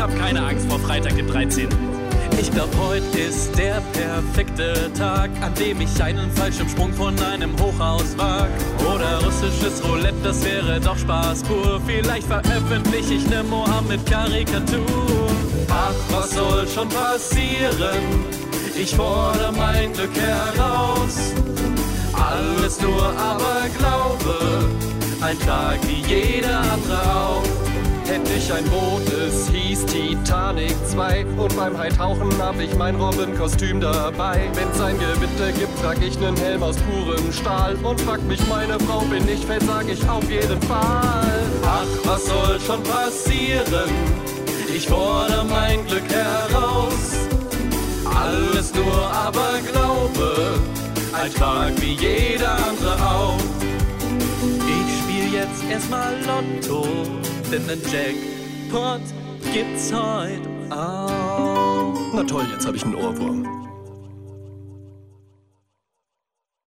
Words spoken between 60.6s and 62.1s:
auch.